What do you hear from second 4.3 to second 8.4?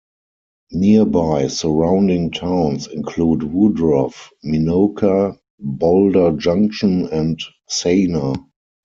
Minocqua, Boulder Junction, and Sayner.